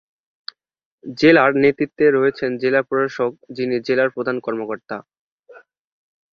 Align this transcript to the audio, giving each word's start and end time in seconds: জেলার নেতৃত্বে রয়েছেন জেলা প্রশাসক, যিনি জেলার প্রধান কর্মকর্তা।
জেলার 1.19 1.51
নেতৃত্বে 1.63 2.05
রয়েছেন 2.09 2.49
জেলা 2.61 2.81
প্রশাসক, 2.87 3.31
যিনি 3.57 3.75
জেলার 3.87 4.09
প্রধান 4.15 4.37
কর্মকর্তা। 4.45 4.97